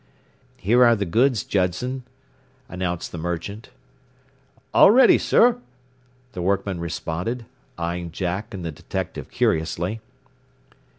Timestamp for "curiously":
9.29-10.01